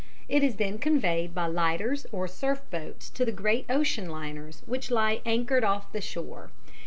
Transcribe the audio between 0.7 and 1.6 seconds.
conveyed by